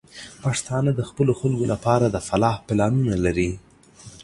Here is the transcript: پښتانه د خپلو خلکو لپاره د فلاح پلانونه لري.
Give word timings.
پښتانه 0.43 0.91
د 0.95 1.01
خپلو 1.09 1.31
خلکو 1.39 1.63
لپاره 1.73 2.05
د 2.09 2.17
فلاح 2.27 2.55
پلانونه 2.67 3.15
لري. 3.25 3.51